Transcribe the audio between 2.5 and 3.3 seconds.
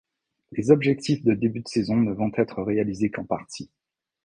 réalisés qu'en